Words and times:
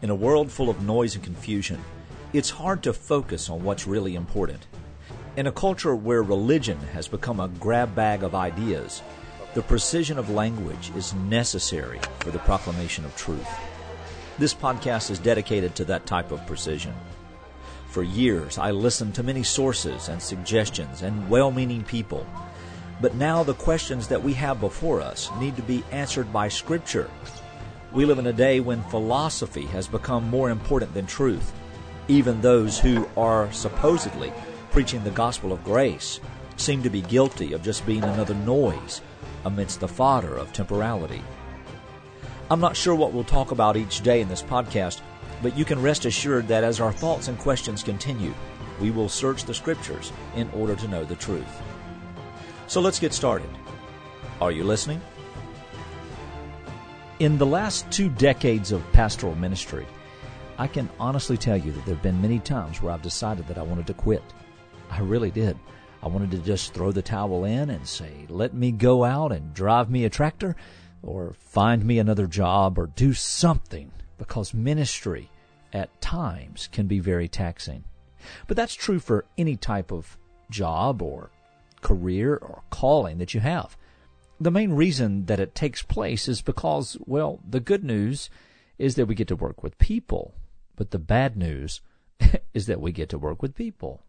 In 0.00 0.10
a 0.10 0.14
world 0.14 0.52
full 0.52 0.70
of 0.70 0.84
noise 0.84 1.16
and 1.16 1.24
confusion, 1.24 1.82
it's 2.32 2.50
hard 2.50 2.84
to 2.84 2.92
focus 2.92 3.50
on 3.50 3.64
what's 3.64 3.88
really 3.88 4.14
important. 4.14 4.64
In 5.36 5.48
a 5.48 5.52
culture 5.52 5.96
where 5.96 6.22
religion 6.22 6.78
has 6.92 7.08
become 7.08 7.40
a 7.40 7.48
grab 7.48 7.96
bag 7.96 8.22
of 8.22 8.32
ideas, 8.32 9.02
the 9.54 9.62
precision 9.62 10.16
of 10.16 10.30
language 10.30 10.92
is 10.94 11.14
necessary 11.14 11.98
for 12.20 12.30
the 12.30 12.38
proclamation 12.38 13.04
of 13.04 13.16
truth. 13.16 13.48
This 14.38 14.54
podcast 14.54 15.10
is 15.10 15.18
dedicated 15.18 15.74
to 15.74 15.84
that 15.86 16.06
type 16.06 16.30
of 16.30 16.46
precision. 16.46 16.94
For 17.88 18.04
years, 18.04 18.56
I 18.56 18.70
listened 18.70 19.16
to 19.16 19.24
many 19.24 19.42
sources 19.42 20.08
and 20.08 20.22
suggestions 20.22 21.02
and 21.02 21.28
well 21.28 21.50
meaning 21.50 21.82
people. 21.82 22.24
But 23.00 23.16
now 23.16 23.42
the 23.42 23.54
questions 23.54 24.06
that 24.08 24.22
we 24.22 24.34
have 24.34 24.60
before 24.60 25.00
us 25.00 25.28
need 25.40 25.56
to 25.56 25.62
be 25.62 25.82
answered 25.90 26.32
by 26.32 26.46
Scripture. 26.46 27.10
We 27.90 28.04
live 28.04 28.18
in 28.18 28.26
a 28.26 28.32
day 28.34 28.60
when 28.60 28.82
philosophy 28.84 29.64
has 29.66 29.88
become 29.88 30.28
more 30.28 30.50
important 30.50 30.92
than 30.92 31.06
truth. 31.06 31.52
Even 32.06 32.40
those 32.40 32.78
who 32.78 33.08
are 33.16 33.50
supposedly 33.50 34.30
preaching 34.70 35.02
the 35.04 35.10
gospel 35.10 35.52
of 35.52 35.64
grace 35.64 36.20
seem 36.56 36.82
to 36.82 36.90
be 36.90 37.00
guilty 37.00 37.54
of 37.54 37.62
just 37.62 37.86
being 37.86 38.04
another 38.04 38.34
noise 38.34 39.00
amidst 39.46 39.80
the 39.80 39.88
fodder 39.88 40.36
of 40.36 40.52
temporality. 40.52 41.22
I'm 42.50 42.60
not 42.60 42.76
sure 42.76 42.94
what 42.94 43.14
we'll 43.14 43.24
talk 43.24 43.52
about 43.52 43.76
each 43.76 44.02
day 44.02 44.20
in 44.20 44.28
this 44.28 44.42
podcast, 44.42 45.00
but 45.42 45.56
you 45.56 45.64
can 45.64 45.80
rest 45.80 46.04
assured 46.04 46.46
that 46.48 46.64
as 46.64 46.80
our 46.80 46.92
thoughts 46.92 47.28
and 47.28 47.38
questions 47.38 47.82
continue, 47.82 48.34
we 48.80 48.90
will 48.90 49.08
search 49.08 49.44
the 49.44 49.54
Scriptures 49.54 50.12
in 50.36 50.50
order 50.50 50.76
to 50.76 50.88
know 50.88 51.04
the 51.04 51.16
truth. 51.16 51.62
So 52.66 52.82
let's 52.82 52.98
get 52.98 53.14
started. 53.14 53.48
Are 54.42 54.52
you 54.52 54.64
listening? 54.64 55.00
In 57.20 57.36
the 57.36 57.46
last 57.46 57.90
two 57.90 58.08
decades 58.10 58.70
of 58.70 58.92
pastoral 58.92 59.34
ministry, 59.34 59.88
I 60.56 60.68
can 60.68 60.88
honestly 61.00 61.36
tell 61.36 61.56
you 61.56 61.72
that 61.72 61.84
there 61.84 61.96
have 61.96 62.02
been 62.02 62.22
many 62.22 62.38
times 62.38 62.80
where 62.80 62.92
I've 62.92 63.02
decided 63.02 63.48
that 63.48 63.58
I 63.58 63.62
wanted 63.62 63.88
to 63.88 63.94
quit. 63.94 64.22
I 64.88 65.00
really 65.00 65.32
did. 65.32 65.58
I 66.00 66.06
wanted 66.06 66.30
to 66.30 66.38
just 66.38 66.74
throw 66.74 66.92
the 66.92 67.02
towel 67.02 67.44
in 67.44 67.70
and 67.70 67.84
say, 67.84 68.24
let 68.28 68.54
me 68.54 68.70
go 68.70 69.02
out 69.02 69.32
and 69.32 69.52
drive 69.52 69.90
me 69.90 70.04
a 70.04 70.10
tractor 70.10 70.54
or 71.02 71.34
find 71.34 71.84
me 71.84 71.98
another 71.98 72.28
job 72.28 72.78
or 72.78 72.86
do 72.86 73.12
something 73.12 73.90
because 74.16 74.54
ministry 74.54 75.28
at 75.72 76.00
times 76.00 76.68
can 76.70 76.86
be 76.86 77.00
very 77.00 77.26
taxing. 77.26 77.82
But 78.46 78.56
that's 78.56 78.74
true 78.74 79.00
for 79.00 79.24
any 79.36 79.56
type 79.56 79.90
of 79.90 80.16
job 80.50 81.02
or 81.02 81.30
career 81.80 82.36
or 82.36 82.62
calling 82.70 83.18
that 83.18 83.34
you 83.34 83.40
have. 83.40 83.76
The 84.40 84.50
main 84.50 84.72
reason 84.72 85.26
that 85.26 85.40
it 85.40 85.54
takes 85.54 85.82
place 85.82 86.28
is 86.28 86.42
because, 86.42 86.96
well, 87.00 87.40
the 87.48 87.60
good 87.60 87.82
news 87.82 88.30
is 88.78 88.94
that 88.94 89.06
we 89.06 89.14
get 89.14 89.28
to 89.28 89.36
work 89.36 89.62
with 89.62 89.78
people, 89.78 90.34
but 90.76 90.92
the 90.92 90.98
bad 90.98 91.36
news 91.36 91.80
is 92.54 92.66
that 92.66 92.80
we 92.80 92.92
get 92.92 93.08
to 93.08 93.18
work 93.18 93.42
with 93.42 93.56
people. 93.56 94.04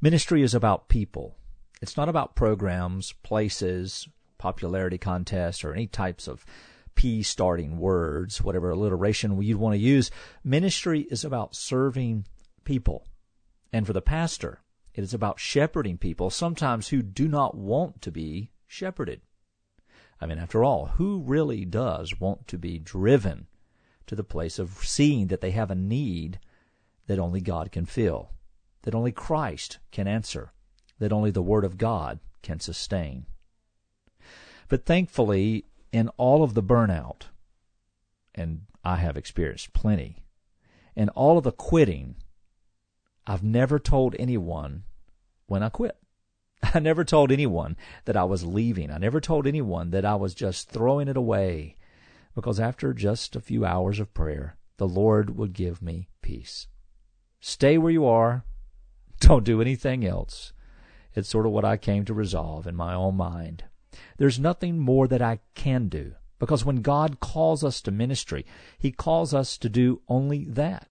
Ministry 0.00 0.42
is 0.42 0.54
about 0.54 0.88
people. 0.88 1.36
It's 1.82 1.96
not 1.96 2.08
about 2.08 2.36
programs, 2.36 3.12
places, 3.24 4.08
popularity 4.38 4.98
contests, 4.98 5.64
or 5.64 5.72
any 5.72 5.88
types 5.88 6.28
of 6.28 6.44
P 6.94 7.22
starting 7.22 7.78
words, 7.78 8.42
whatever 8.42 8.70
alliteration 8.70 9.40
you'd 9.42 9.58
want 9.58 9.74
to 9.74 9.78
use. 9.78 10.10
Ministry 10.44 11.02
is 11.10 11.24
about 11.24 11.56
serving 11.56 12.26
people. 12.64 13.06
And 13.72 13.86
for 13.86 13.92
the 13.92 14.00
pastor, 14.00 14.60
it 14.94 15.02
is 15.02 15.12
about 15.12 15.40
shepherding 15.40 15.98
people, 15.98 16.30
sometimes 16.30 16.88
who 16.88 17.02
do 17.02 17.28
not 17.28 17.56
want 17.56 18.00
to 18.02 18.10
be 18.10 18.50
shepherded. 18.66 19.20
I 20.20 20.26
mean, 20.26 20.38
after 20.38 20.64
all, 20.64 20.86
who 20.96 21.20
really 21.20 21.64
does 21.64 22.18
want 22.18 22.48
to 22.48 22.58
be 22.58 22.78
driven 22.78 23.46
to 24.06 24.14
the 24.14 24.24
place 24.24 24.58
of 24.58 24.78
seeing 24.84 25.26
that 25.28 25.40
they 25.40 25.50
have 25.50 25.70
a 25.70 25.74
need 25.74 26.38
that 27.06 27.18
only 27.18 27.40
God 27.40 27.70
can 27.70 27.86
fill, 27.86 28.30
that 28.82 28.94
only 28.94 29.12
Christ 29.12 29.78
can 29.90 30.06
answer, 30.08 30.52
that 30.98 31.12
only 31.12 31.30
the 31.30 31.42
Word 31.42 31.64
of 31.64 31.78
God 31.78 32.20
can 32.42 32.60
sustain? 32.60 33.26
But 34.68 34.84
thankfully, 34.84 35.64
in 35.92 36.08
all 36.16 36.42
of 36.42 36.54
the 36.54 36.62
burnout, 36.62 37.22
and 38.34 38.62
I 38.84 38.96
have 38.96 39.16
experienced 39.16 39.72
plenty, 39.72 40.24
and 40.94 41.10
all 41.10 41.38
of 41.38 41.44
the 41.44 41.52
quitting, 41.52 42.16
I've 43.26 43.42
never 43.42 43.78
told 43.78 44.16
anyone 44.18 44.84
when 45.46 45.62
I 45.62 45.68
quit. 45.68 45.96
I 46.74 46.80
never 46.80 47.04
told 47.04 47.30
anyone 47.30 47.76
that 48.04 48.16
I 48.16 48.24
was 48.24 48.44
leaving. 48.44 48.90
I 48.90 48.98
never 48.98 49.20
told 49.20 49.46
anyone 49.46 49.90
that 49.90 50.04
I 50.04 50.14
was 50.14 50.34
just 50.34 50.70
throwing 50.70 51.08
it 51.08 51.16
away 51.16 51.76
because 52.34 52.60
after 52.60 52.92
just 52.92 53.34
a 53.34 53.40
few 53.40 53.64
hours 53.64 53.98
of 53.98 54.14
prayer, 54.14 54.56
the 54.76 54.88
Lord 54.88 55.36
would 55.36 55.52
give 55.52 55.80
me 55.80 56.08
peace. 56.22 56.68
Stay 57.40 57.78
where 57.78 57.92
you 57.92 58.06
are. 58.06 58.44
Don't 59.20 59.44
do 59.44 59.60
anything 59.60 60.04
else. 60.04 60.52
It's 61.14 61.28
sort 61.28 61.46
of 61.46 61.52
what 61.52 61.64
I 61.64 61.78
came 61.78 62.04
to 62.04 62.14
resolve 62.14 62.66
in 62.66 62.76
my 62.76 62.94
own 62.94 63.16
mind. 63.16 63.64
There's 64.18 64.38
nothing 64.38 64.78
more 64.78 65.08
that 65.08 65.22
I 65.22 65.40
can 65.54 65.88
do 65.88 66.12
because 66.38 66.64
when 66.64 66.82
God 66.82 67.20
calls 67.20 67.64
us 67.64 67.80
to 67.82 67.90
ministry, 67.90 68.44
He 68.78 68.92
calls 68.92 69.32
us 69.32 69.56
to 69.58 69.70
do 69.70 70.02
only 70.08 70.44
that. 70.44 70.88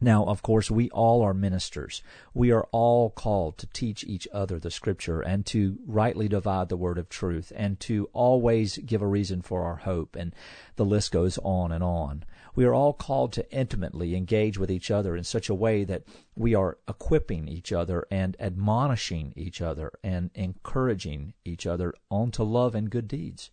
Now, 0.00 0.24
of 0.24 0.42
course, 0.42 0.72
we 0.72 0.90
all 0.90 1.22
are 1.22 1.32
ministers. 1.32 2.02
We 2.34 2.50
are 2.50 2.66
all 2.72 3.10
called 3.10 3.58
to 3.58 3.68
teach 3.68 4.02
each 4.04 4.26
other 4.32 4.58
the 4.58 4.70
scripture 4.70 5.20
and 5.20 5.46
to 5.46 5.78
rightly 5.86 6.28
divide 6.28 6.68
the 6.68 6.76
word 6.76 6.98
of 6.98 7.08
truth 7.08 7.52
and 7.54 7.78
to 7.80 8.10
always 8.12 8.76
give 8.78 9.02
a 9.02 9.06
reason 9.06 9.40
for 9.40 9.62
our 9.62 9.76
hope. 9.76 10.16
And 10.16 10.34
the 10.74 10.84
list 10.84 11.12
goes 11.12 11.38
on 11.38 11.70
and 11.70 11.84
on. 11.84 12.24
We 12.56 12.64
are 12.64 12.74
all 12.74 12.92
called 12.92 13.32
to 13.34 13.50
intimately 13.52 14.16
engage 14.16 14.58
with 14.58 14.70
each 14.70 14.90
other 14.90 15.16
in 15.16 15.24
such 15.24 15.48
a 15.48 15.54
way 15.54 15.84
that 15.84 16.02
we 16.34 16.54
are 16.56 16.78
equipping 16.88 17.46
each 17.46 17.72
other 17.72 18.04
and 18.10 18.36
admonishing 18.40 19.32
each 19.36 19.60
other 19.60 19.92
and 20.02 20.30
encouraging 20.34 21.34
each 21.44 21.66
other 21.66 21.94
on 22.10 22.32
to 22.32 22.42
love 22.42 22.74
and 22.74 22.90
good 22.90 23.06
deeds. 23.06 23.50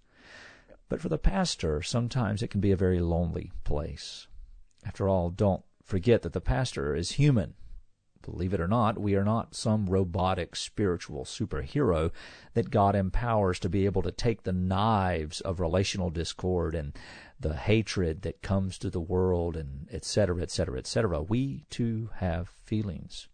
But 0.89 1.01
for 1.01 1.09
the 1.09 1.19
pastor, 1.19 1.83
sometimes 1.83 2.41
it 2.41 2.49
can 2.49 2.61
be 2.61 2.71
a 2.71 2.75
very 2.75 2.99
lonely 2.99 3.51
place. 3.63 4.27
After 4.83 5.07
all, 5.07 5.29
don't 5.29 5.63
forget 5.83 6.21
that 6.21 6.33
the 6.33 6.41
pastor 6.41 6.95
is 6.95 7.13
human. 7.13 7.55
Believe 8.21 8.53
it 8.53 8.61
or 8.61 8.67
not, 8.67 8.99
we 8.99 9.15
are 9.15 9.23
not 9.23 9.55
some 9.55 9.87
robotic 9.87 10.55
spiritual 10.55 11.25
superhero 11.25 12.11
that 12.53 12.69
God 12.69 12.95
empowers 12.95 13.59
to 13.59 13.69
be 13.69 13.85
able 13.85 14.03
to 14.03 14.11
take 14.11 14.43
the 14.43 14.53
knives 14.53 15.41
of 15.41 15.59
relational 15.59 16.11
discord 16.11 16.75
and 16.75 16.95
the 17.39 17.55
hatred 17.55 18.21
that 18.21 18.43
comes 18.43 18.77
to 18.77 18.89
the 18.89 18.99
world 18.99 19.57
and 19.57 19.87
etc 19.91 20.41
etc 20.41 20.77
etc 20.77 21.21
we 21.23 21.65
too 21.69 22.11
have 22.17 22.49
feelings. 22.49 23.27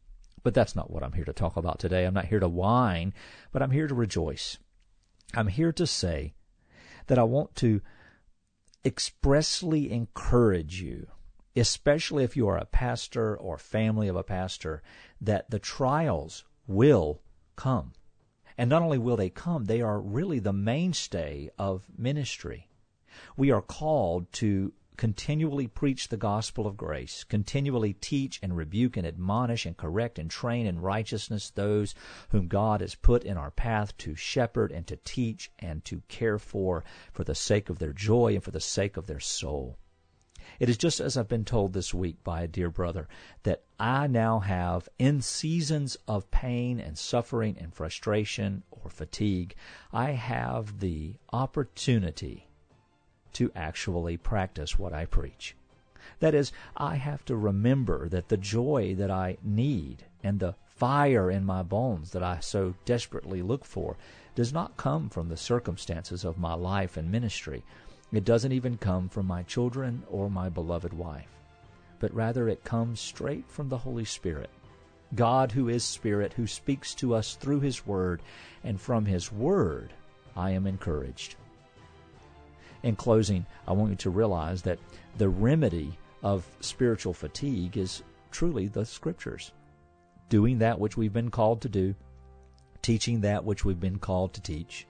But 0.43 0.53
that's 0.53 0.75
not 0.75 0.89
what 0.89 1.03
i'm 1.03 1.13
here 1.13 1.25
to 1.25 1.33
talk 1.33 1.57
about 1.57 1.79
today. 1.79 2.05
I'm 2.05 2.13
not 2.13 2.25
here 2.25 2.39
to 2.39 2.47
whine 2.47 3.13
but 3.51 3.61
i'm 3.61 3.71
here 3.71 3.87
to 3.87 3.95
rejoice. 3.95 4.57
I'm 5.33 5.47
here 5.47 5.73
to 5.73 5.85
say 5.85 6.33
that 7.07 7.19
i 7.19 7.23
want 7.23 7.55
to 7.55 7.81
expressly 8.85 9.91
encourage 9.91 10.81
you 10.81 11.07
especially 11.57 12.23
if 12.23 12.37
you 12.37 12.47
are 12.47 12.57
a 12.57 12.65
pastor 12.65 13.35
or 13.35 13.57
family 13.57 14.07
of 14.07 14.15
a 14.15 14.23
pastor, 14.23 14.81
that 15.19 15.49
the 15.49 15.59
trials 15.59 16.45
will 16.67 17.21
come. 17.55 17.93
And 18.57 18.69
not 18.69 18.81
only 18.81 18.97
will 18.97 19.17
they 19.17 19.29
come, 19.29 19.65
they 19.65 19.81
are 19.81 19.99
really 19.99 20.39
the 20.39 20.53
mainstay 20.53 21.49
of 21.57 21.85
ministry. 21.97 22.69
We 23.35 23.51
are 23.51 23.61
called 23.61 24.31
to 24.33 24.73
continually 24.97 25.67
preach 25.67 26.07
the 26.07 26.17
gospel 26.17 26.65
of 26.65 26.75
grace, 26.75 27.23
continually 27.23 27.93
teach 27.93 28.39
and 28.41 28.57
rebuke 28.57 28.97
and 28.97 29.05
admonish 29.05 29.65
and 29.65 29.77
correct 29.77 30.17
and 30.17 30.29
train 30.29 30.65
in 30.65 30.81
righteousness 30.81 31.51
those 31.51 31.93
whom 32.29 32.47
God 32.47 32.81
has 32.81 32.95
put 32.95 33.23
in 33.23 33.37
our 33.37 33.51
path 33.51 33.95
to 33.97 34.15
shepherd 34.15 34.71
and 34.71 34.87
to 34.87 34.97
teach 34.97 35.51
and 35.59 35.85
to 35.85 36.01
care 36.07 36.39
for 36.39 36.83
for 37.13 37.23
the 37.23 37.35
sake 37.35 37.69
of 37.69 37.77
their 37.77 37.93
joy 37.93 38.33
and 38.33 38.43
for 38.43 38.51
the 38.51 38.59
sake 38.59 38.97
of 38.97 39.05
their 39.05 39.19
soul. 39.19 39.77
It 40.59 40.69
is 40.69 40.77
just 40.77 40.99
as 40.99 41.17
I've 41.17 41.27
been 41.27 41.45
told 41.45 41.73
this 41.73 41.93
week 41.93 42.23
by 42.23 42.41
a 42.41 42.47
dear 42.47 42.69
brother 42.69 43.07
that 43.43 43.63
I 43.79 44.07
now 44.07 44.39
have, 44.39 44.89
in 44.97 45.21
seasons 45.21 45.97
of 46.07 46.31
pain 46.31 46.79
and 46.79 46.97
suffering 46.97 47.55
and 47.59 47.73
frustration 47.73 48.63
or 48.71 48.89
fatigue, 48.89 49.55
I 49.93 50.11
have 50.11 50.79
the 50.79 51.15
opportunity 51.31 52.47
to 53.33 53.51
actually 53.55 54.17
practice 54.17 54.79
what 54.79 54.93
I 54.93 55.05
preach. 55.05 55.55
That 56.19 56.33
is, 56.33 56.51
I 56.75 56.95
have 56.95 57.23
to 57.25 57.35
remember 57.35 58.09
that 58.09 58.29
the 58.29 58.37
joy 58.37 58.95
that 58.95 59.11
I 59.11 59.37
need 59.43 60.05
and 60.23 60.39
the 60.39 60.55
fire 60.65 61.29
in 61.29 61.45
my 61.45 61.61
bones 61.61 62.11
that 62.11 62.23
I 62.23 62.39
so 62.39 62.73
desperately 62.85 63.41
look 63.41 63.65
for 63.65 63.97
does 64.33 64.53
not 64.53 64.77
come 64.77 65.09
from 65.09 65.29
the 65.29 65.37
circumstances 65.37 66.23
of 66.23 66.37
my 66.37 66.53
life 66.53 66.97
and 66.97 67.11
ministry, 67.11 67.63
it 68.11 68.23
doesn't 68.23 68.53
even 68.53 68.77
come 68.77 69.09
from 69.09 69.25
my 69.25 69.43
children 69.43 70.03
or 70.09 70.29
my 70.29 70.49
beloved 70.49 70.93
wife, 70.93 71.29
but 71.99 72.13
rather 72.13 72.47
it 72.47 72.63
comes 72.63 72.99
straight 72.99 73.49
from 73.49 73.69
the 73.69 73.77
Holy 73.77 74.05
Spirit. 74.05 74.49
God, 75.15 75.51
who 75.51 75.69
is 75.69 75.83
Spirit, 75.83 76.33
who 76.33 76.47
speaks 76.47 76.93
to 76.95 77.13
us 77.13 77.35
through 77.35 77.59
His 77.59 77.85
Word, 77.85 78.21
and 78.63 78.79
from 78.79 79.05
His 79.05 79.31
Word 79.31 79.93
I 80.35 80.51
am 80.51 80.67
encouraged. 80.67 81.35
In 82.83 82.95
closing, 82.95 83.45
I 83.67 83.73
want 83.73 83.91
you 83.91 83.97
to 83.97 84.09
realize 84.09 84.61
that 84.63 84.79
the 85.17 85.29
remedy 85.29 85.97
of 86.23 86.45
spiritual 86.61 87.13
fatigue 87.13 87.77
is 87.77 88.03
truly 88.31 88.67
the 88.67 88.85
Scriptures. 88.85 89.51
Doing 90.29 90.59
that 90.59 90.79
which 90.79 90.97
we've 90.97 91.13
been 91.13 91.31
called 91.31 91.61
to 91.61 91.69
do, 91.69 91.95
teaching 92.81 93.21
that 93.21 93.43
which 93.43 93.65
we've 93.65 93.79
been 93.79 93.99
called 93.99 94.33
to 94.33 94.41
teach, 94.41 94.86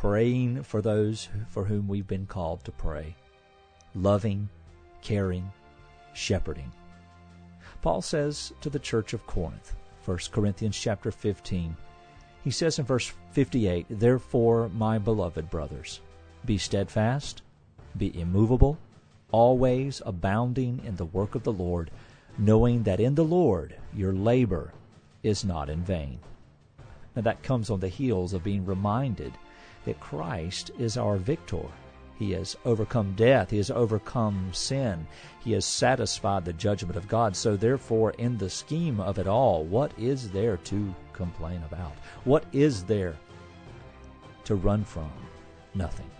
praying 0.00 0.62
for 0.62 0.80
those 0.80 1.28
for 1.50 1.62
whom 1.62 1.86
we've 1.86 2.06
been 2.06 2.24
called 2.24 2.64
to 2.64 2.72
pray, 2.72 3.14
loving, 3.94 4.48
caring, 5.02 5.52
shepherding. 6.14 6.72
Paul 7.82 8.00
says 8.00 8.50
to 8.62 8.70
the 8.70 8.78
church 8.78 9.12
of 9.12 9.26
Corinth, 9.26 9.74
1 10.06 10.18
Corinthians 10.32 10.78
chapter 10.78 11.10
15, 11.10 11.76
he 12.42 12.50
says 12.50 12.78
in 12.78 12.86
verse 12.86 13.12
58, 13.32 13.84
Therefore, 13.90 14.70
my 14.70 14.96
beloved 14.96 15.50
brothers, 15.50 16.00
be 16.46 16.56
steadfast, 16.56 17.42
be 17.98 18.18
immovable, 18.18 18.78
always 19.32 20.00
abounding 20.06 20.80
in 20.82 20.96
the 20.96 21.04
work 21.04 21.34
of 21.34 21.42
the 21.42 21.52
Lord, 21.52 21.90
knowing 22.38 22.84
that 22.84 23.00
in 23.00 23.16
the 23.16 23.22
Lord 23.22 23.76
your 23.92 24.14
labor 24.14 24.72
is 25.22 25.44
not 25.44 25.68
in 25.68 25.84
vain. 25.84 26.20
Now 27.14 27.20
that 27.20 27.42
comes 27.42 27.68
on 27.68 27.80
the 27.80 27.88
heels 27.88 28.32
of 28.32 28.42
being 28.42 28.64
reminded 28.64 29.34
that 29.84 30.00
Christ 30.00 30.70
is 30.78 30.96
our 30.96 31.16
victor. 31.16 31.64
He 32.18 32.32
has 32.32 32.56
overcome 32.66 33.14
death. 33.16 33.50
He 33.50 33.56
has 33.56 33.70
overcome 33.70 34.50
sin. 34.52 35.06
He 35.42 35.52
has 35.52 35.64
satisfied 35.64 36.44
the 36.44 36.52
judgment 36.52 36.96
of 36.96 37.08
God. 37.08 37.34
So, 37.34 37.56
therefore, 37.56 38.10
in 38.18 38.36
the 38.36 38.50
scheme 38.50 39.00
of 39.00 39.18
it 39.18 39.26
all, 39.26 39.64
what 39.64 39.92
is 39.98 40.30
there 40.30 40.58
to 40.58 40.94
complain 41.14 41.62
about? 41.62 41.94
What 42.24 42.44
is 42.52 42.84
there 42.84 43.16
to 44.44 44.54
run 44.54 44.84
from? 44.84 45.10
Nothing. 45.74 46.10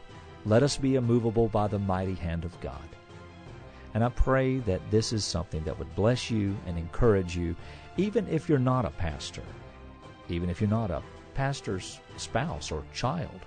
Let 0.46 0.62
us 0.62 0.78
be 0.78 0.94
immovable 0.94 1.48
by 1.48 1.68
the 1.68 1.78
mighty 1.78 2.14
hand 2.14 2.46
of 2.46 2.58
God. 2.60 2.88
And 3.92 4.02
I 4.02 4.08
pray 4.08 4.58
that 4.60 4.90
this 4.90 5.12
is 5.12 5.24
something 5.24 5.62
that 5.64 5.78
would 5.78 5.94
bless 5.94 6.30
you 6.30 6.56
and 6.66 6.78
encourage 6.78 7.36
you, 7.36 7.54
even 7.98 8.26
if 8.28 8.48
you're 8.48 8.58
not 8.58 8.86
a 8.86 8.90
pastor, 8.90 9.42
even 10.30 10.48
if 10.48 10.60
you're 10.60 10.70
not 10.70 10.90
a 10.90 11.02
pastor's 11.34 12.00
spouse 12.16 12.70
or 12.70 12.84
child. 12.94 13.40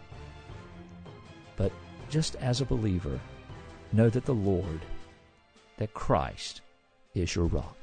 But 1.55 1.71
just 2.09 2.35
as 2.37 2.61
a 2.61 2.65
believer, 2.65 3.19
know 3.91 4.09
that 4.09 4.25
the 4.25 4.33
Lord, 4.33 4.81
that 5.77 5.93
Christ, 5.93 6.61
is 7.13 7.35
your 7.35 7.45
rock. 7.45 7.82